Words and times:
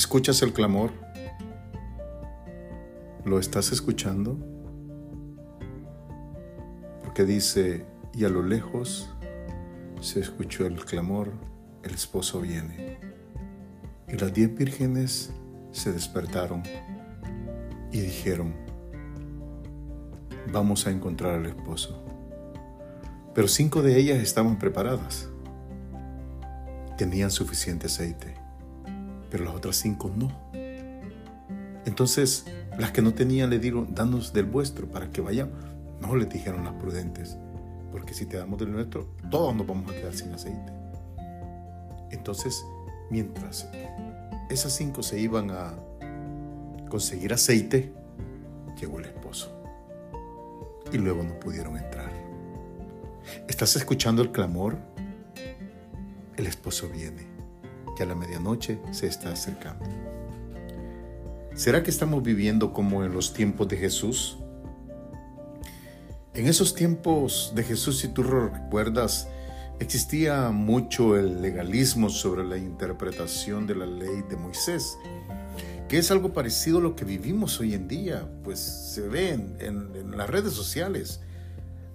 ¿Escuchas 0.00 0.40
el 0.40 0.54
clamor? 0.54 0.92
¿Lo 3.26 3.38
estás 3.38 3.70
escuchando? 3.70 4.38
Porque 7.04 7.26
dice, 7.26 7.84
y 8.14 8.24
a 8.24 8.30
lo 8.30 8.42
lejos 8.42 9.10
se 10.00 10.20
escuchó 10.20 10.64
el 10.64 10.82
clamor, 10.86 11.30
el 11.82 11.92
esposo 11.92 12.40
viene. 12.40 12.98
Y 14.08 14.16
las 14.16 14.32
diez 14.32 14.54
vírgenes 14.54 15.34
se 15.70 15.92
despertaron 15.92 16.62
y 17.92 18.00
dijeron, 18.00 18.54
vamos 20.50 20.86
a 20.86 20.92
encontrar 20.92 21.34
al 21.34 21.44
esposo. 21.44 22.02
Pero 23.34 23.48
cinco 23.48 23.82
de 23.82 23.98
ellas 23.98 24.18
estaban 24.20 24.58
preparadas. 24.58 25.28
Tenían 26.96 27.30
suficiente 27.30 27.88
aceite, 27.88 28.39
pero 29.30 29.44
las 29.44 29.54
otras 29.54 29.76
cinco 29.76 30.10
no. 30.14 30.30
Entonces, 31.86 32.44
las 32.78 32.92
que 32.92 33.02
no 33.02 33.14
tenían 33.14 33.50
le 33.50 33.58
dieron, 33.58 33.94
danos 33.94 34.32
del 34.32 34.46
vuestro 34.46 34.88
para 34.88 35.10
que 35.10 35.20
vayamos. 35.20 35.54
No, 36.00 36.16
les 36.16 36.28
dijeron 36.28 36.64
las 36.64 36.74
prudentes, 36.74 37.36
porque 37.92 38.14
si 38.14 38.26
te 38.26 38.36
damos 38.36 38.58
del 38.58 38.72
nuestro, 38.72 39.08
todos 39.30 39.54
nos 39.54 39.66
vamos 39.66 39.90
a 39.90 39.94
quedar 39.94 40.14
sin 40.14 40.32
aceite. 40.32 40.72
Entonces, 42.10 42.64
mientras 43.10 43.68
esas 44.48 44.72
cinco 44.72 45.02
se 45.02 45.20
iban 45.20 45.50
a 45.50 45.74
conseguir 46.88 47.32
aceite, 47.32 47.92
llegó 48.80 48.98
el 48.98 49.06
esposo. 49.06 49.56
Y 50.92 50.98
luego 50.98 51.22
no 51.22 51.38
pudieron 51.38 51.76
entrar. 51.76 52.10
¿Estás 53.48 53.76
escuchando 53.76 54.22
el 54.22 54.32
clamor? 54.32 54.76
El 56.36 56.46
esposo 56.46 56.88
viene, 56.88 57.26
que 58.00 58.04
a 58.04 58.06
la 58.06 58.14
medianoche 58.14 58.78
se 58.92 59.06
está 59.08 59.30
acercando. 59.30 59.84
¿Será 61.54 61.82
que 61.82 61.90
estamos 61.90 62.22
viviendo 62.22 62.72
como 62.72 63.04
en 63.04 63.12
los 63.12 63.34
tiempos 63.34 63.68
de 63.68 63.76
Jesús? 63.76 64.38
En 66.32 66.46
esos 66.46 66.74
tiempos 66.74 67.52
de 67.54 67.62
Jesús, 67.62 67.98
si 67.98 68.08
tú 68.08 68.22
recuerdas, 68.22 69.28
existía 69.80 70.48
mucho 70.48 71.14
el 71.18 71.42
legalismo 71.42 72.08
sobre 72.08 72.42
la 72.42 72.56
interpretación 72.56 73.66
de 73.66 73.74
la 73.74 73.84
ley 73.84 74.22
de 74.30 74.36
Moisés, 74.36 74.96
que 75.86 75.98
es 75.98 76.10
algo 76.10 76.32
parecido 76.32 76.78
a 76.78 76.80
lo 76.80 76.96
que 76.96 77.04
vivimos 77.04 77.60
hoy 77.60 77.74
en 77.74 77.86
día, 77.86 78.26
pues 78.42 78.60
se 78.60 79.02
ve 79.08 79.32
en, 79.58 80.16
las 80.16 80.30
redes 80.30 80.54
sociales. 80.54 81.20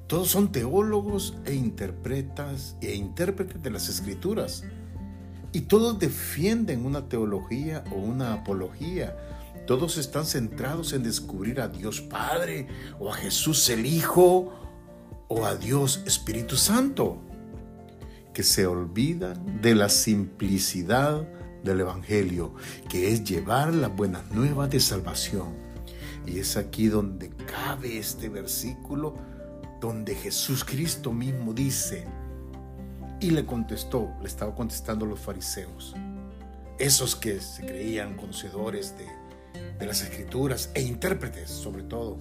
Todos 0.06 0.28
son 0.28 0.52
teólogos 0.52 1.36
e 1.45 1.56
interpretas 1.56 2.78
e 2.81 2.94
intérpretes 2.94 3.64
de 3.64 3.72
las 3.72 3.89
escrituras. 3.89 4.64
Y 5.56 5.61
todos 5.61 5.98
defienden 5.98 6.86
una 6.86 7.08
teología 7.08 7.86
o 7.89 7.95
una 7.95 8.34
apología. 8.34 9.16
Todos 9.66 9.98
están 9.98 10.25
centrados 10.25 10.92
en 10.92 11.02
descubrir 11.02 11.61
a 11.61 11.70
Dios 11.70 12.02
Padre 12.02 12.67
o 13.00 13.09
a 13.09 13.16
Jesús 13.16 13.70
el 13.70 13.86
Hijo 13.86 14.52
o 15.30 15.45
a 15.45 15.56
Dios 15.56 16.03
Espíritu 16.06 16.58
Santo, 16.58 17.22
que 18.33 18.44
se 18.44 18.67
olvidan 18.67 19.61
de 19.61 19.76
la 19.76 19.88
simplicidad 19.88 21.26
del 21.64 21.80
Evangelio, 21.80 22.53
que 22.89 23.14
es 23.14 23.23
llevar 23.23 23.73
las 23.73 23.95
buenas 23.95 24.30
nuevas 24.31 24.70
de 24.70 24.81
salvación. 24.81 25.56
Y 26.26 26.39
es 26.39 26.58
aquí 26.58 26.88
donde 26.88 27.30
cabe 27.30 27.98
este 27.98 28.28
versículo 28.28 29.16
donde 29.80 30.16
Jesús 30.16 30.66
Cristo 30.66 31.14
mismo 31.14 31.53
dice, 31.53 32.03
y 33.26 33.31
le 33.31 33.44
contestó, 33.44 34.14
le 34.22 34.28
estaba 34.28 34.54
contestando 34.54 35.04
los 35.08 35.20
fariseos, 35.20 35.95
esos 36.78 37.16
que 37.16 37.42
se 37.42 37.66
creían 37.66 38.16
conocedores 38.16 38.95
de, 39.00 39.08
de 39.80 39.86
las 39.88 40.02
escrituras 40.02 40.70
e 40.76 40.83
intérpretes 40.83 41.49
sobre 41.49 41.82
todo, 41.82 42.20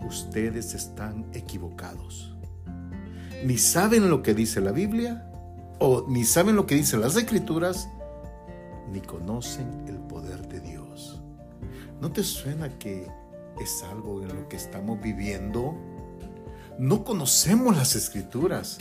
ustedes 0.00 0.72
están 0.72 1.26
equivocados. 1.34 2.34
Ni 3.44 3.58
saben 3.58 4.08
lo 4.08 4.22
que 4.22 4.32
dice 4.32 4.62
la 4.62 4.72
Biblia, 4.72 5.30
o 5.78 6.06
ni 6.08 6.24
saben 6.24 6.56
lo 6.56 6.64
que 6.66 6.74
dicen 6.74 7.02
las 7.02 7.16
escrituras, 7.16 7.86
ni 8.90 9.02
conocen 9.02 9.84
el 9.88 9.98
poder 9.98 10.48
de 10.48 10.60
Dios. 10.60 11.20
¿No 12.00 12.10
te 12.10 12.24
suena 12.24 12.78
que 12.78 13.06
es 13.60 13.82
algo 13.82 14.22
en 14.22 14.28
lo 14.28 14.48
que 14.48 14.56
estamos 14.56 14.98
viviendo? 15.02 15.74
no 16.80 17.04
conocemos 17.04 17.76
las 17.76 17.94
escrituras 17.94 18.78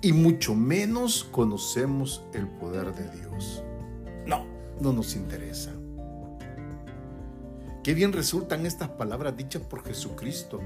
y 0.00 0.12
mucho 0.12 0.54
menos 0.54 1.24
conocemos 1.24 2.22
el 2.32 2.46
poder 2.46 2.94
de 2.94 3.10
Dios. 3.18 3.62
No, 4.26 4.46
no 4.80 4.92
nos 4.92 5.16
interesa. 5.16 5.72
Qué 7.82 7.94
bien 7.94 8.12
resultan 8.12 8.66
estas 8.66 8.90
palabras 8.90 9.36
dichas 9.36 9.62
por 9.62 9.84
Jesucristo. 9.84 10.60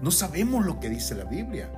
No 0.00 0.10
sabemos 0.10 0.64
lo 0.64 0.80
que 0.80 0.88
dice 0.88 1.14
la 1.14 1.24
Biblia 1.24 1.70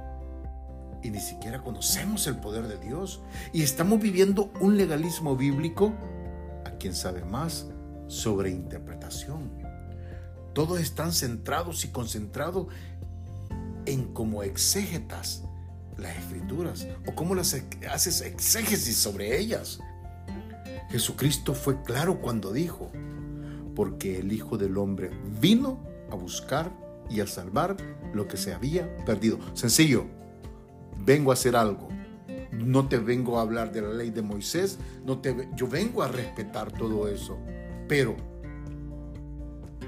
y 1.02 1.10
ni 1.10 1.20
siquiera 1.20 1.62
conocemos 1.62 2.26
el 2.26 2.36
poder 2.36 2.68
de 2.68 2.78
Dios 2.78 3.22
y 3.52 3.62
estamos 3.62 4.00
viviendo 4.00 4.52
un 4.60 4.76
legalismo 4.76 5.36
bíblico 5.36 5.92
a 6.64 6.70
quien 6.72 6.94
sabe 6.94 7.24
más 7.24 7.66
sobre 8.06 8.50
interpretación. 8.50 9.50
Todos 10.52 10.80
están 10.80 11.12
centrados 11.12 11.84
y 11.84 11.88
concentrados 11.88 12.68
en 13.86 14.12
cómo 14.14 14.42
exégetas 14.42 15.42
las 15.98 16.16
escrituras 16.16 16.86
o 17.06 17.14
cómo 17.14 17.34
las 17.34 17.56
haces 17.90 18.20
exégesis 18.20 18.96
sobre 18.96 19.38
ellas. 19.38 19.80
Jesucristo 20.90 21.54
fue 21.54 21.82
claro 21.82 22.20
cuando 22.20 22.52
dijo, 22.52 22.90
porque 23.74 24.18
el 24.18 24.32
Hijo 24.32 24.56
del 24.56 24.78
Hombre 24.78 25.10
vino 25.40 25.80
a 26.10 26.14
buscar 26.14 26.72
y 27.10 27.20
a 27.20 27.26
salvar 27.26 27.76
lo 28.12 28.28
que 28.28 28.36
se 28.36 28.54
había 28.54 28.96
perdido. 29.04 29.38
Sencillo, 29.54 30.06
vengo 31.04 31.30
a 31.30 31.34
hacer 31.34 31.56
algo. 31.56 31.88
No 32.52 32.88
te 32.88 32.98
vengo 32.98 33.38
a 33.38 33.42
hablar 33.42 33.72
de 33.72 33.82
la 33.82 33.90
ley 33.90 34.10
de 34.10 34.22
Moisés, 34.22 34.78
no 35.04 35.18
te, 35.18 35.48
yo 35.56 35.66
vengo 35.66 36.02
a 36.02 36.08
respetar 36.08 36.70
todo 36.70 37.08
eso. 37.08 37.36
Pero 37.88 38.14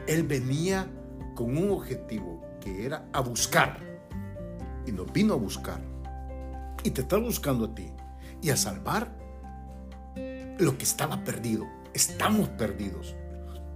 Él 0.09 0.25
venía 0.25 0.88
con 1.34 1.56
un 1.56 1.71
objetivo 1.71 2.44
que 2.61 2.84
era 2.84 3.09
a 3.12 3.21
buscar 3.21 3.78
y 4.87 4.93
nos 4.93 5.12
vino 5.12 5.34
a 5.34 5.37
buscar 5.37 5.81
y 6.87 6.91
te 6.93 7.01
está 7.01 7.17
buscando 7.17 7.65
a 7.65 7.75
ti 7.75 7.91
y 8.41 8.51
a 8.51 8.57
salvar 8.57 9.11
lo 10.59 10.79
que 10.79 10.85
estaba 10.85 11.25
perdido. 11.25 11.67
Estamos 11.93 12.49
perdidos. 12.51 13.17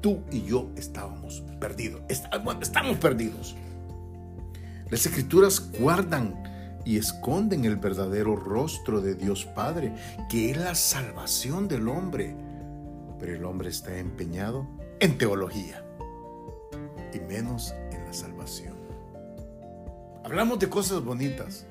Tú 0.00 0.22
y 0.30 0.42
yo 0.42 0.70
estábamos 0.76 1.42
perdidos. 1.58 2.02
Estamos 2.08 2.96
perdidos. 2.98 3.56
Las 4.88 5.04
escrituras 5.04 5.72
guardan 5.78 6.40
y 6.84 6.98
esconden 6.98 7.64
el 7.64 7.76
verdadero 7.76 8.36
rostro 8.36 9.00
de 9.00 9.14
Dios 9.16 9.44
Padre, 9.44 9.92
que 10.28 10.52
es 10.52 10.56
la 10.56 10.76
salvación 10.76 11.66
del 11.66 11.88
hombre. 11.88 12.36
Pero 13.18 13.34
el 13.34 13.44
hombre 13.44 13.70
está 13.70 13.98
empeñado 13.98 14.68
en 15.00 15.18
teología 15.18 15.84
y 17.12 17.18
menos 17.18 17.74
en 17.90 18.04
la 18.06 18.12
salvación. 18.12 18.76
Hablamos 20.24 20.60
de 20.60 20.68
cosas 20.68 21.02
bonitas, 21.02 21.66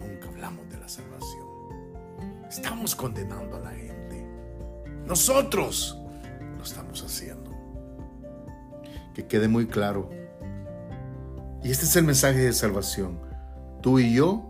nunca 0.00 0.28
hablamos 0.28 0.68
de 0.70 0.78
la 0.78 0.88
salvación. 0.88 1.46
Estamos 2.48 2.94
condenando 2.94 3.56
a 3.56 3.60
la 3.60 3.70
gente. 3.70 4.26
Nosotros 5.06 5.98
lo 6.56 6.62
estamos 6.62 7.02
haciendo. 7.02 7.50
Que 9.14 9.26
quede 9.26 9.48
muy 9.48 9.66
claro. 9.66 10.10
Y 11.62 11.70
este 11.70 11.86
es 11.86 11.96
el 11.96 12.04
mensaje 12.04 12.38
de 12.38 12.52
salvación. 12.52 13.18
Tú 13.82 13.98
y 13.98 14.14
yo 14.14 14.48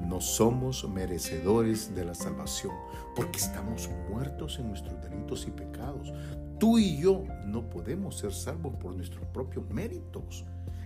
no 0.00 0.20
somos 0.20 0.88
merecedores 0.88 1.94
de 1.94 2.04
la 2.04 2.14
salvación 2.14 2.72
porque 3.14 3.38
estamos 3.38 3.90
muertos 4.10 4.58
en 4.58 4.68
nuestros 4.68 5.00
delitos 5.02 5.46
y 5.46 5.50
pecados. 5.50 6.12
Tú 6.58 6.78
y 6.78 6.98
yo 6.98 7.24
no 7.46 7.68
podemos 7.68 8.18
ser 8.18 8.32
salvos 8.32 8.74
por 8.76 8.94
nuestros 8.94 9.26
propios 9.26 9.68
méritos. 9.70 10.44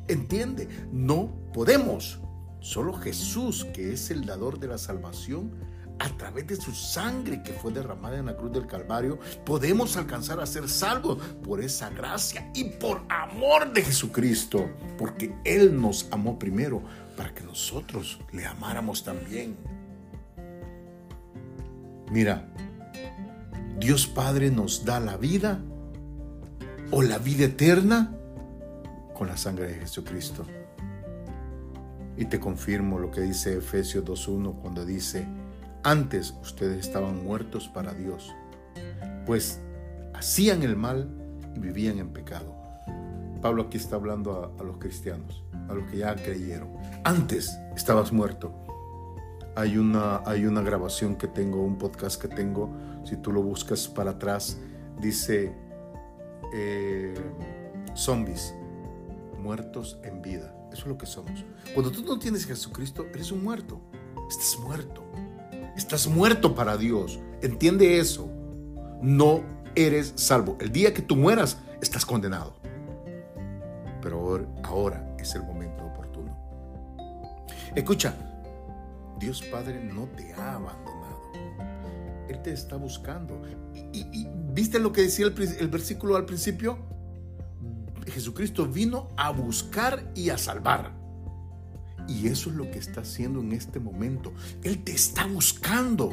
Entiende, 0.09 0.69
no 0.91 1.31
podemos. 1.53 2.21
Solo 2.61 2.93
Jesús, 2.93 3.65
que 3.73 3.93
es 3.93 4.11
el 4.11 4.27
dador 4.27 4.59
de 4.59 4.69
la 4.69 4.79
salvación, 4.79 5.51
a 5.99 6.09
través 6.17 6.47
de 6.47 6.57
su 6.57 6.73
sangre 6.73 7.43
que 7.43 7.53
fue 7.53 7.73
derramada 7.73 8.19
en 8.19 8.27
la 8.27 8.37
cruz 8.37 8.53
del 8.53 8.67
Calvario, 8.67 9.19
podemos 9.45 9.97
alcanzar 9.99 10.41
a 10.41 10.47
ser 10.47 10.69
salvos 10.69 11.19
por 11.43 11.61
esa 11.63 11.91
gracia 11.91 12.51
y 12.55 12.65
por 12.65 13.03
amor 13.09 13.73
de 13.73 13.83
Jesucristo, 13.83 14.71
porque 14.97 15.35
Él 15.45 15.79
nos 15.79 16.09
amó 16.11 16.39
primero 16.39 16.83
para 17.17 17.35
que 17.35 17.45
nosotros 17.45 18.19
le 18.33 18.47
amáramos 18.47 19.05
también. 19.05 19.57
Mira, 22.11 22.49
Dios 23.79 24.07
Padre 24.07 24.51
nos 24.51 24.85
da 24.85 25.01
la 25.01 25.19
vida 25.19 25.61
o 26.91 27.03
la 27.03 27.19
vida 27.19 27.45
eterna 27.45 28.17
con 29.15 29.29
la 29.29 29.37
sangre 29.37 29.69
de 29.69 29.75
Jesucristo. 29.75 30.47
Y 32.21 32.27
te 32.27 32.39
confirmo 32.39 32.99
lo 32.99 33.11
que 33.11 33.23
dice 33.23 33.57
Efesios 33.57 34.05
2.1 34.05 34.61
cuando 34.61 34.85
dice, 34.85 35.27
antes 35.83 36.35
ustedes 36.43 36.87
estaban 36.87 37.25
muertos 37.25 37.67
para 37.67 37.95
Dios, 37.95 38.35
pues 39.25 39.59
hacían 40.13 40.63
el 40.63 40.77
mal 40.77 41.09
y 41.57 41.61
vivían 41.61 41.99
en 41.99 42.13
pecado. 42.13 42.55
Pablo 43.41 43.63
aquí 43.63 43.79
está 43.79 43.97
hablando 43.97 44.55
a, 44.59 44.63
los 44.63 44.77
cristianos, 44.77 45.43
a 45.71 45.73
los 45.73 45.91
que 45.91 45.97
ya 45.97 46.15
creyeron. 46.15 46.69
Antes 47.05 47.59
estabas 47.75 48.13
muerto. 48.13 48.53
Hay 49.57 49.79
una, 49.79 50.21
hay 50.27 50.45
una 50.45 50.61
grabación 50.61 51.17
que 51.17 51.27
tengo, 51.27 51.65
un 51.65 51.79
podcast 51.79 52.21
que 52.21 52.29
tengo, 52.29 52.69
si 53.03 53.17
tú 53.17 53.33
lo 53.33 53.43
buscas 53.43 53.89
para 53.89 54.11
atrás, 54.11 54.59
dice 55.01 55.55
eh, 56.53 57.15
zombies, 57.95 58.55
muertos 59.39 59.99
en 60.05 60.21
vida. 60.21 60.60
Eso 60.73 60.83
es 60.83 60.87
lo 60.87 60.99
que 60.99 61.07
somos. 61.07 61.45
Cuando 61.75 61.91
tú 61.91 62.03
no 62.03 62.19
tienes 62.19 62.47
Jesucristo, 62.47 63.07
eres 63.13 63.33
un 63.33 63.43
muerto. 63.43 63.81
Estás 64.29 64.59
muerto. 64.61 65.05
Estás 65.77 66.07
muerto 66.07 66.55
para 66.55 66.77
Dios. 66.77 67.19
Entiende 67.43 67.99
eso. 67.99 68.29
No 69.03 69.43
eres 69.75 70.13
salvo. 70.17 70.57
El 70.61 70.73
día 70.73 70.95
que 70.95 71.03
tú 71.03 71.17
mueras, 71.17 71.59
estás 71.81 72.07
condenado. 72.07 72.55
Pero 74.01 74.47
ahora 74.63 75.15
es 75.19 75.35
el 75.35 75.43
momento 75.43 75.85
oportuno. 75.85 76.37
Escucha, 77.75 78.15
Dios 79.19 79.43
Padre 79.43 79.83
no 79.83 80.07
te 80.17 80.33
ha 80.35 80.55
abandonado. 80.55 81.21
Él 82.29 82.41
te 82.43 82.53
está 82.53 82.77
buscando. 82.77 83.43
¿Y, 83.75 84.27
viste 84.53 84.79
lo 84.79 84.93
que 84.93 85.03
decía 85.03 85.27
el 85.27 85.69
versículo 85.69 86.17
al 86.17 86.25
principio? 86.25 86.79
Jesucristo 88.11 88.67
vino 88.67 89.09
a 89.17 89.31
buscar 89.31 90.11
y 90.15 90.31
a 90.31 90.39
salvar. 90.39 90.93
Y 92.09 92.27
eso 92.27 92.51
es 92.51 92.57
lo 92.57 92.71
que 92.71 92.79
está 92.79 93.03
haciendo 93.03 93.41
en 93.41 93.53
este 93.53 93.79
momento. 93.79 94.33
Él 94.63 94.83
te 94.83 94.93
está 94.93 95.27
buscando 95.27 96.13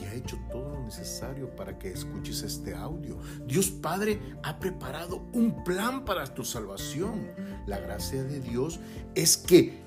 y 0.00 0.04
ha 0.04 0.14
hecho 0.14 0.38
todo 0.50 0.74
lo 0.74 0.84
necesario 0.84 1.54
para 1.54 1.78
que 1.78 1.90
escuches 1.92 2.42
este 2.42 2.74
audio. 2.74 3.18
Dios 3.46 3.70
Padre 3.70 4.20
ha 4.42 4.58
preparado 4.58 5.26
un 5.32 5.64
plan 5.64 6.04
para 6.04 6.26
tu 6.34 6.44
salvación. 6.44 7.26
La 7.66 7.78
gracia 7.78 8.22
de 8.24 8.40
Dios 8.40 8.80
es 9.14 9.36
que 9.36 9.82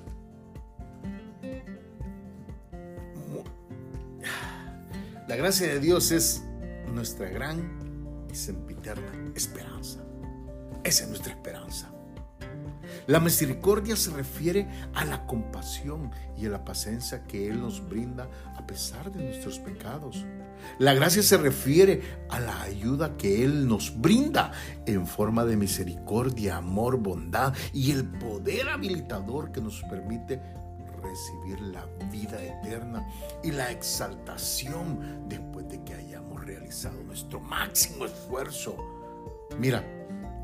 la 5.28 5.36
gracia 5.36 5.66
de 5.66 5.80
Dios 5.80 6.12
es 6.12 6.42
nuestra 6.92 7.28
gran 7.28 8.26
y 8.30 8.34
sempiterna 8.34 9.32
esperanza. 9.34 10.04
Esa 10.84 11.04
es 11.04 11.08
nuestra 11.08 11.32
esperanza. 11.32 11.90
La 13.06 13.20
misericordia 13.20 13.96
se 13.96 14.10
refiere 14.10 14.68
a 14.94 15.04
la 15.04 15.26
compasión 15.26 16.10
y 16.36 16.46
a 16.46 16.50
la 16.50 16.64
paciencia 16.64 17.24
que 17.24 17.48
Él 17.48 17.60
nos 17.60 17.88
brinda 17.88 18.28
a 18.56 18.66
pesar 18.66 19.10
de 19.10 19.24
nuestros 19.24 19.58
pecados. 19.58 20.24
La 20.78 20.94
gracia 20.94 21.22
se 21.22 21.36
refiere 21.36 22.02
a 22.28 22.38
la 22.38 22.62
ayuda 22.62 23.16
que 23.16 23.44
Él 23.44 23.66
nos 23.66 24.00
brinda 24.00 24.52
en 24.86 25.06
forma 25.06 25.44
de 25.44 25.56
misericordia, 25.56 26.58
amor, 26.58 26.98
bondad 26.98 27.54
y 27.72 27.90
el 27.90 28.04
poder 28.04 28.68
habilitador 28.68 29.50
que 29.50 29.60
nos 29.60 29.82
permite 29.82 30.40
recibir 31.02 31.60
la 31.60 31.84
vida 32.10 32.40
eterna 32.42 33.04
y 33.42 33.50
la 33.50 33.72
exaltación 33.72 35.28
después 35.28 35.68
de 35.68 35.82
que 35.82 35.94
hayamos 35.94 36.44
realizado 36.44 37.02
nuestro 37.02 37.40
máximo 37.40 38.06
esfuerzo. 38.06 38.76
Mira, 39.58 39.84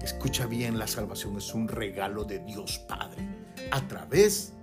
Escucha 0.03 0.47
bien, 0.47 0.79
la 0.79 0.87
salvación 0.87 1.37
es 1.37 1.53
un 1.55 1.69
regalo 1.69 2.25
de 2.25 2.39
Dios 2.39 2.79
Padre 2.89 3.29
a 3.71 3.81
través 3.89 4.55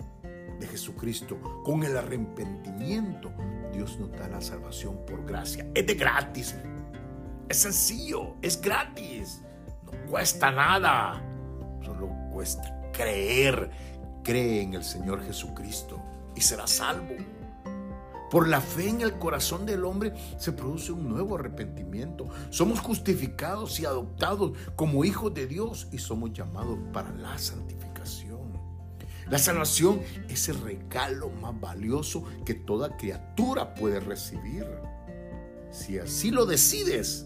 de 0.60 0.68
Jesucristo. 0.68 1.40
Con 1.64 1.84
el 1.84 1.98
arrepentimiento, 1.98 3.32
Dios 3.74 4.00
nos 4.00 4.12
da 4.12 4.28
la 4.28 4.42
salvación 4.42 4.98
por 5.06 5.26
gracia. 5.26 5.68
Es 5.74 5.86
de 5.86 5.94
gratis. 5.96 6.56
Es 7.50 7.58
sencillo, 7.58 8.36
es 8.42 8.60
gratis. 8.60 9.42
No 9.84 9.92
cuesta 10.10 10.52
nada. 10.52 11.22
Solo 11.84 12.10
cuesta 12.32 12.90
creer. 12.92 13.70
Cree 14.24 14.62
en 14.62 14.74
el 14.74 14.84
Señor 14.84 15.24
Jesucristo 15.24 16.02
y 16.36 16.42
será 16.42 16.66
salvo. 16.66 17.14
Por 18.30 18.48
la 18.48 18.60
fe 18.60 18.90
en 18.90 19.02
el 19.02 19.18
corazón 19.20 19.66
del 19.66 19.86
hombre 19.86 20.14
se 20.40 20.52
produce 20.52 20.92
un 20.92 21.08
nuevo 21.08 21.36
arrepentimiento. 21.36 22.28
Somos 22.50 22.80
justificados 22.80 23.80
y 23.80 23.86
adoptados 23.86 24.58
como 24.76 25.06
hijos 25.06 25.34
de 25.34 25.48
Dios 25.48 25.88
y 25.92 26.00
somos 26.00 26.34
llamados 26.34 26.80
para 26.92 27.12
la 27.14 27.38
santificación. 27.38 28.36
La 29.30 29.40
salvación 29.40 30.02
es 30.30 30.50
el 30.50 30.62
regalo 30.62 31.30
más 31.30 31.60
valioso 31.60 32.24
que 32.46 32.54
toda 32.54 32.96
criatura 32.96 33.74
puede 33.74 34.00
recibir. 34.00 34.66
Si 35.72 35.98
así 35.98 36.30
lo 36.30 36.46
decides, 36.46 37.26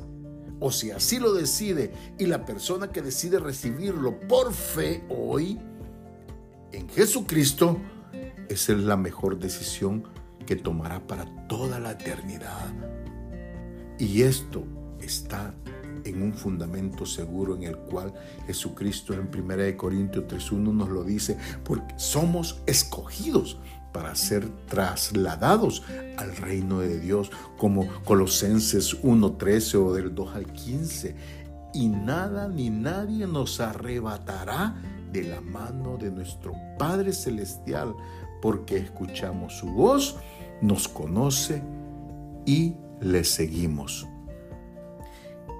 o 0.59 0.71
si 0.71 0.91
así 0.91 1.19
lo 1.19 1.33
decide, 1.33 1.93
y 2.17 2.25
la 2.25 2.45
persona 2.45 2.91
que 2.91 3.01
decide 3.01 3.39
recibirlo 3.39 4.19
por 4.27 4.53
fe 4.53 5.03
hoy 5.09 5.59
en 6.71 6.87
Jesucristo, 6.89 7.77
esa 8.47 8.73
es 8.73 8.79
la 8.79 8.97
mejor 8.97 9.37
decisión 9.37 10.03
que 10.49 10.55
tomará 10.55 11.05
para 11.05 11.27
toda 11.47 11.79
la 11.79 11.91
eternidad. 11.91 12.73
Y 13.99 14.23
esto 14.23 14.63
está 14.99 15.53
en 16.03 16.23
un 16.23 16.33
fundamento 16.33 17.05
seguro 17.05 17.55
en 17.55 17.65
el 17.65 17.77
cual 17.77 18.11
Jesucristo 18.47 19.13
en 19.13 19.29
1 19.31 19.77
Corintios 19.77 20.25
3.1 20.25 20.73
nos 20.73 20.89
lo 20.89 21.03
dice, 21.03 21.37
porque 21.63 21.93
somos 21.99 22.63
escogidos 22.65 23.59
para 23.93 24.15
ser 24.15 24.49
trasladados 24.65 25.83
al 26.17 26.35
reino 26.35 26.79
de 26.79 26.99
Dios, 26.99 27.29
como 27.59 27.87
Colosenses 28.03 29.03
1.13 29.03 29.75
o 29.75 29.93
del 29.93 30.15
2 30.15 30.35
al 30.35 30.51
15. 30.51 31.15
Y 31.75 31.89
nada 31.89 32.47
ni 32.47 32.71
nadie 32.71 33.27
nos 33.27 33.59
arrebatará 33.59 34.81
de 35.13 35.25
la 35.25 35.41
mano 35.41 35.97
de 35.97 36.09
nuestro 36.09 36.55
Padre 36.79 37.13
Celestial, 37.13 37.93
porque 38.41 38.77
escuchamos 38.77 39.59
su 39.59 39.67
voz 39.67 40.17
nos 40.61 40.87
conoce 40.87 41.61
y 42.45 42.75
le 43.01 43.23
seguimos. 43.23 44.07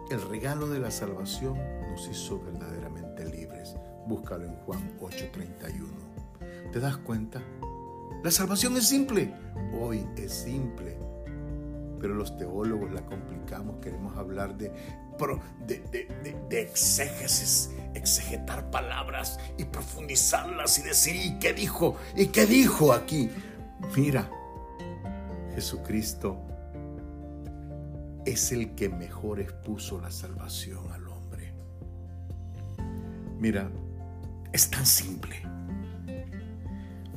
El 0.10 0.22
regalo 0.28 0.68
de 0.68 0.80
la 0.80 0.92
salvación 0.92 1.58
nos 1.92 2.08
hizo 2.08 2.40
verdaderamente 2.40 3.26
libres. 3.26 3.76
Búscalo 4.08 4.46
en 4.46 4.56
Juan 4.66 4.98
8:31. 5.00 6.72
¿Te 6.72 6.80
das 6.80 6.98
cuenta? 6.98 7.42
La 8.24 8.32
salvación 8.32 8.76
es 8.78 8.88
simple. 8.88 9.34
Hoy 9.80 10.06
es 10.18 10.34
simple. 10.34 10.98
Pero 12.00 12.16
los 12.16 12.36
teólogos 12.38 12.92
la 12.92 13.06
complicamos. 13.06 13.78
Queremos 13.82 14.18
hablar 14.18 14.58
de, 14.58 14.72
de, 15.68 15.80
de, 15.92 16.38
de 16.50 16.62
exégesis, 16.62 17.72
exegetar 17.94 18.72
palabras 18.72 19.40
y 19.58 19.66
profundizarlas 19.66 20.80
y 20.80 20.84
decir, 20.84 21.16
¿y 21.16 21.40
qué 21.40 21.54
dijo? 21.54 21.98
¿Y 22.16 22.28
qué 22.28 22.46
dijo 22.46 22.94
aquí? 22.94 23.30
Mira, 23.96 24.30
Jesucristo 25.56 26.40
es 28.26 28.52
el 28.52 28.76
que 28.76 28.90
mejor 28.90 29.40
expuso 29.40 30.00
la 30.00 30.12
salvación 30.12 30.92
al 30.92 31.08
hombre. 31.08 31.54
Mira, 33.40 33.70
es 34.52 34.70
tan 34.70 34.86
simple. 34.86 35.36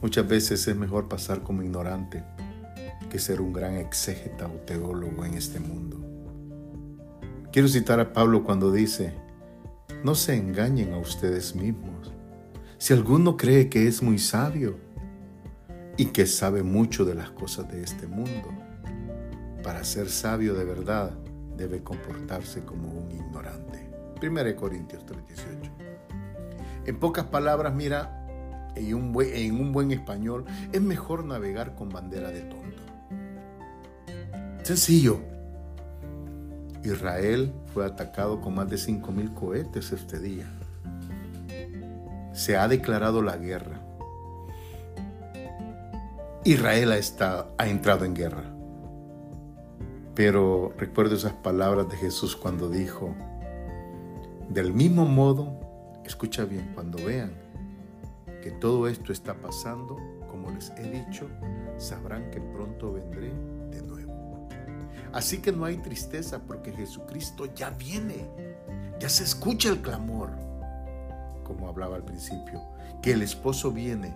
Muchas 0.01 0.27
veces 0.27 0.67
es 0.67 0.77
mejor 0.77 1.09
pasar 1.09 1.43
como 1.43 1.63
ignorante 1.63 2.25
que 3.11 3.19
ser 3.19 3.41
un 3.41 3.53
gran 3.53 3.77
exégeta 3.77 4.47
o 4.47 4.57
teólogo 4.61 5.25
en 5.25 5.35
este 5.35 5.61
mundo. 5.61 6.01
Quiero 7.53 7.69
citar 7.69 8.01
a 8.01 8.13
Pablo 8.13 8.43
cuando 8.43 8.73
dice, 8.73 9.13
no 10.03 10.15
se 10.15 10.35
engañen 10.35 10.95
a 10.95 10.99
ustedes 10.99 11.55
mismos. 11.55 12.11
Si 12.79 12.95
alguno 12.95 13.37
cree 13.37 13.69
que 13.69 13.87
es 13.87 14.03
muy 14.03 14.19
sabio, 14.19 14.79
y 15.97 16.07
que 16.07 16.27
sabe 16.27 16.63
mucho 16.63 17.05
de 17.05 17.15
las 17.15 17.31
cosas 17.31 17.71
de 17.71 17.83
este 17.83 18.07
mundo. 18.07 18.49
Para 19.63 19.85
ser 19.85 20.09
sabio 20.09 20.55
de 20.55 20.65
verdad 20.65 21.13
debe 21.57 21.83
comportarse 21.83 22.65
como 22.65 22.89
un 22.89 23.11
ignorante. 23.11 23.91
1 24.21 24.57
Corintios 24.57 25.05
3:18. 25.07 25.71
En 26.87 26.99
pocas 26.99 27.27
palabras, 27.27 27.75
mira, 27.75 28.23
en 28.75 28.95
un, 28.95 29.13
buen, 29.13 29.35
en 29.35 29.61
un 29.61 29.73
buen 29.73 29.93
español, 29.93 30.45
es 30.73 30.81
mejor 30.81 31.25
navegar 31.25 31.75
con 31.75 31.91
bandera 31.91 32.31
de 32.31 32.41
tonto. 32.43 32.83
Sencillo. 34.63 35.21
Israel 36.85 37.53
fue 37.73 37.87
atacado 37.87 38.41
con 38.41 38.55
más 38.55 38.69
de 38.69 38.77
5.000 38.77 39.35
cohetes 39.35 39.93
este 39.93 40.19
día. 40.19 40.47
Se 42.33 42.57
ha 42.57 42.67
declarado 42.67 43.23
la 43.23 43.37
guerra. 43.37 43.81
Israel 46.45 46.91
ha, 46.91 47.67
entrado 47.69 48.05
en 48.05 48.15
guerra. 48.15 48.43
Pero 50.17 50.75
recuerdo 50.77 51.15
esas 51.15 51.35
palabras 51.35 51.89
de 51.89 51.97
Jesús 51.97 52.35
cuando 52.35 52.69
dijo, 52.69 53.15
del 54.49 54.73
mismo 54.73 55.07
modo, 55.07 55.61
escucha 56.05 56.45
bien, 56.45 56.73
cuando 56.75 56.99
vean 57.05 57.33
que 58.43 58.51
todo 58.51 58.89
esto 58.89 59.13
está 59.13 59.35
pasando, 59.35 59.97
como 60.29 60.51
les 60.51 60.71
he 60.71 60.91
dicho, 60.91 61.29
sabrán 61.77 62.29
que 62.33 62.41
pronto 62.41 62.93
vendré 62.93 63.33
de 63.71 63.83
nuevo. 63.83 64.49
Así 65.13 65.39
que 65.39 65.53
no 65.53 65.65
hay 65.65 65.77
tristeza 65.77 66.41
porque 66.41 66.73
Jesucristo 66.73 67.47
ya 67.55 67.71
viene. 67.71 68.29
Ya 68.99 69.09
se 69.09 69.23
escucha 69.23 69.69
el 69.69 69.81
clamor. 69.81 70.31
Como 71.45 71.69
hablaba 71.69 71.95
al 71.95 72.05
principio, 72.05 72.61
que 73.01 73.13
el 73.13 73.23
esposo 73.23 73.71
viene. 73.71 74.13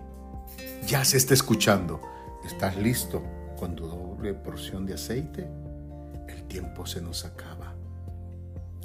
Ya 0.85 1.05
se 1.05 1.15
está 1.15 1.33
escuchando. 1.33 2.01
¿Estás 2.47 2.77
listo 2.77 3.21
con 3.59 3.75
tu 3.75 3.85
doble 3.85 4.33
porción 4.33 4.85
de 4.85 4.93
aceite? 4.93 5.45
El 6.29 6.43
tiempo 6.47 6.85
se 6.85 7.01
nos 7.01 7.25
acaba. 7.25 7.75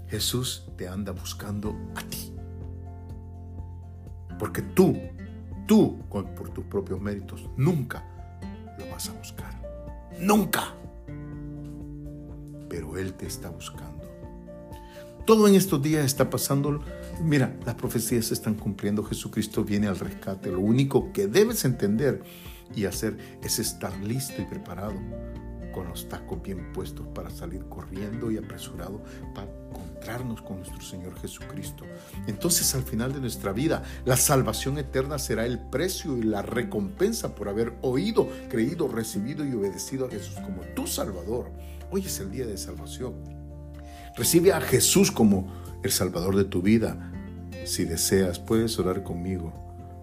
Jesús 0.09 0.67
te 0.77 0.89
anda 0.89 1.13
buscando 1.13 1.73
a 1.95 2.03
ti. 2.03 2.35
Porque 4.37 4.63
tú, 4.63 4.99
tú, 5.69 5.97
por 6.11 6.51
tus 6.51 6.65
propios 6.65 7.01
méritos, 7.01 7.49
nunca 7.57 8.05
lo 8.79 8.91
vas 8.91 9.09
a 9.09 9.13
buscar. 9.13 9.55
Nunca. 10.19 10.75
Pero 12.69 12.99
Él 12.99 13.15
te 13.15 13.27
está 13.27 13.49
buscando. 13.49 14.03
Todo 15.25 15.47
en 15.47 15.55
estos 15.55 15.81
días 15.81 16.05
está 16.05 16.29
pasando. 16.29 16.83
Mira, 17.23 17.57
las 17.65 17.77
profecías 17.77 18.27
se 18.27 18.35
están 18.35 18.55
cumpliendo. 18.55 19.05
Jesucristo 19.05 19.63
viene 19.63 19.87
al 19.87 20.01
rescate. 20.01 20.51
Lo 20.51 20.59
único 20.59 21.13
que 21.13 21.29
debes 21.29 21.65
entender 21.65 22.25
y 22.75 22.87
hacer 22.87 23.17
es 23.43 23.59
estar 23.59 23.97
listo 23.99 24.41
y 24.41 24.45
preparado 24.45 24.95
con 25.73 25.89
los 25.89 26.09
tacos 26.09 26.41
bien 26.43 26.73
puestos 26.73 27.07
para 27.09 27.31
salir 27.31 27.65
corriendo 27.65 28.31
y 28.31 28.37
apresurado 28.37 29.03
para 29.35 29.49
encontrarnos 29.71 30.43
con 30.43 30.59
nuestro 30.59 30.81
Señor 30.81 31.19
Jesucristo. 31.19 31.85
Entonces 32.27 32.75
al 32.75 32.83
final 32.83 33.13
de 33.13 33.21
nuestra 33.21 33.53
vida, 33.53 33.83
la 34.05 34.17
salvación 34.17 34.79
eterna 34.79 35.19
será 35.19 35.47
el 35.47 35.59
precio 35.59 36.17
y 36.17 36.23
la 36.23 36.43
recompensa 36.43 37.35
por 37.35 37.49
haber 37.49 37.73
oído, 37.81 38.29
creído, 38.49 38.87
recibido 38.87 39.45
y 39.45 39.53
obedecido 39.55 40.07
a 40.07 40.11
Jesús 40.11 40.37
como 40.45 40.63
tu 40.75 40.87
Salvador. 40.87 41.51
Hoy 41.91 42.03
es 42.07 42.21
el 42.21 42.31
día 42.31 42.47
de 42.47 42.57
salvación. 42.57 43.15
Recibe 44.17 44.53
a 44.53 44.61
Jesús 44.61 45.11
como 45.11 45.53
el 45.83 45.91
Salvador 45.91 46.37
de 46.37 46.45
tu 46.45 46.63
vida. 46.63 47.11
Si 47.65 47.85
deseas, 47.85 48.39
puedes 48.39 48.79
orar 48.79 49.03
conmigo 49.03 49.53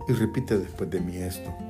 y 0.07 0.13
repite 0.13 0.57
después 0.57 0.89
de 0.89 0.99
mí 0.99 1.17
esto. 1.17 1.68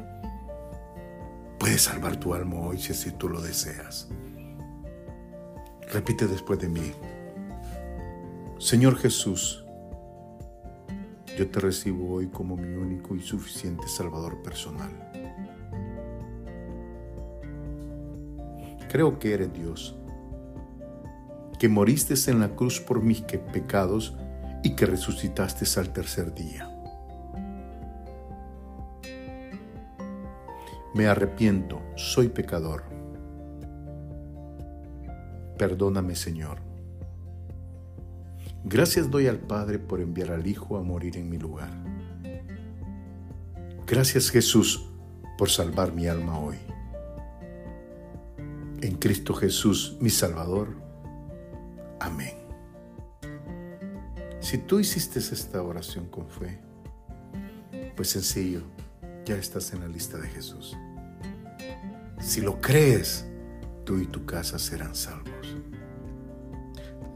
Puedes 1.59 1.81
salvar 1.81 2.17
tu 2.17 2.33
alma 2.33 2.55
hoy 2.61 2.77
si 2.77 2.93
así 2.93 3.11
tú 3.11 3.27
lo 3.27 3.41
deseas. 3.41 4.07
Repite 5.91 6.25
después 6.25 6.57
de 6.59 6.69
mí. 6.69 6.93
Señor 8.57 8.97
Jesús, 8.97 9.65
yo 11.37 11.49
te 11.49 11.59
recibo 11.59 12.13
hoy 12.13 12.27
como 12.27 12.55
mi 12.55 12.75
único 12.75 13.15
y 13.15 13.21
suficiente 13.21 13.87
Salvador 13.87 14.41
personal. 14.41 14.89
Creo 18.89 19.19
que 19.19 19.33
eres 19.33 19.53
Dios, 19.53 19.97
que 21.59 21.67
moriste 21.69 22.13
en 22.31 22.39
la 22.39 22.55
cruz 22.55 22.79
por 22.79 23.01
mis 23.01 23.21
pecados 23.21 24.15
y 24.63 24.75
que 24.75 24.85
resucitaste 24.85 25.65
al 25.79 25.91
tercer 25.91 26.33
día. 26.33 26.68
Me 30.93 31.07
arrepiento, 31.07 31.81
soy 31.95 32.29
pecador. 32.29 32.83
Perdóname, 35.57 36.15
Señor. 36.15 36.59
Gracias 38.63 39.09
doy 39.11 39.27
al 39.27 39.39
Padre 39.39 39.79
por 39.79 40.01
enviar 40.01 40.31
al 40.31 40.47
Hijo 40.47 40.77
a 40.77 40.83
morir 40.83 41.17
en 41.17 41.29
mi 41.29 41.37
lugar. 41.37 41.69
Gracias 43.85 44.29
Jesús 44.29 44.89
por 45.37 45.49
salvar 45.49 45.93
mi 45.93 46.07
alma 46.07 46.39
hoy. 46.39 46.57
En 48.81 48.95
Cristo 48.95 49.33
Jesús, 49.33 49.97
mi 49.99 50.09
Salvador. 50.09 50.75
Amén. 51.99 52.33
Si 54.39 54.57
tú 54.57 54.79
hiciste 54.79 55.19
esta 55.19 55.61
oración 55.61 56.07
con 56.07 56.27
fe, 56.29 56.59
pues 57.95 58.09
sencillo, 58.09 58.61
ya 59.29 59.35
estás 59.35 59.71
en 59.73 59.81
la 59.81 59.87
lista 59.87 60.17
de 60.17 60.27
Jesús. 60.27 60.75
Si 62.19 62.41
lo 62.41 62.59
crees, 62.59 63.27
tú 63.85 63.99
y 63.99 64.07
tu 64.07 64.25
casa 64.25 64.57
serán 64.57 64.95
salvos. 64.95 65.55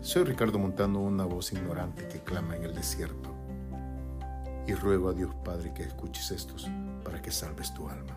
Soy 0.01 0.23
Ricardo 0.23 0.59
Montando, 0.59 0.99
una 0.99 1.25
voz 1.25 1.51
ignorante 1.53 2.07
que 2.07 2.19
clama 2.19 2.55
en 2.55 2.65
el 2.65 2.75
desierto. 2.75 3.33
Y 4.67 4.75
ruego 4.75 5.09
a 5.09 5.13
Dios 5.13 5.33
Padre 5.43 5.73
que 5.73 5.81
escuches 5.81 6.29
estos 6.29 6.69
para 7.03 7.19
que 7.19 7.31
salves 7.31 7.73
tu 7.73 7.89
alma. 7.89 8.15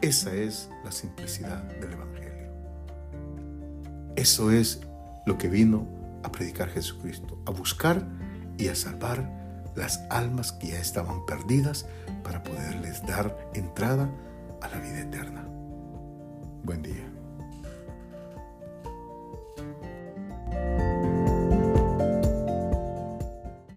Esa 0.00 0.34
es 0.34 0.68
la 0.84 0.90
simplicidad 0.90 1.62
del 1.62 1.92
Evangelio. 1.92 2.50
Eso 4.16 4.50
es 4.50 4.80
lo 5.26 5.38
que 5.38 5.48
vino 5.48 5.86
a 6.24 6.32
predicar 6.32 6.70
Jesucristo, 6.70 7.40
a 7.46 7.52
buscar 7.52 8.04
y 8.58 8.66
a 8.66 8.74
salvar 8.74 9.45
las 9.76 10.04
almas 10.10 10.52
que 10.52 10.68
ya 10.68 10.80
estaban 10.80 11.24
perdidas 11.26 11.86
para 12.24 12.42
poderles 12.42 13.04
dar 13.06 13.36
entrada 13.54 14.10
a 14.62 14.68
la 14.68 14.78
vida 14.80 15.00
eterna. 15.00 15.46
Buen 16.64 16.82
día. 16.82 17.15